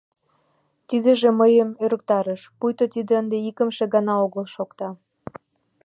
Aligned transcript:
Тидыже 0.87 1.29
мыйым 1.39 1.69
ӧрыктарыш: 1.83 2.41
пуйто 2.57 2.85
тиде 2.93 3.13
ынде 3.21 3.37
икымше 3.49 3.85
гана 3.93 4.13
огыл 4.25 4.45
шокта. 4.55 4.89